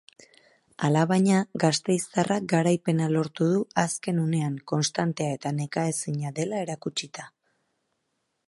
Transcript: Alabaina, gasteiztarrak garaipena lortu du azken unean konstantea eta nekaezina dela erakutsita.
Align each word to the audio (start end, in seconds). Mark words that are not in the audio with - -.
Alabaina, 0.85 1.41
gasteiztarrak 1.63 2.47
garaipena 2.55 3.11
lortu 3.17 3.51
du 3.51 3.61
azken 3.83 4.25
unean 4.25 4.59
konstantea 4.75 5.29
eta 5.39 5.55
nekaezina 5.61 6.37
dela 6.41 6.65
erakutsita. 6.67 7.29